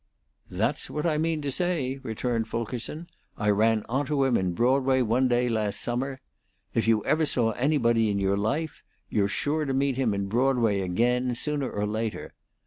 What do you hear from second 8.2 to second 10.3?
life; you're sure to meet him in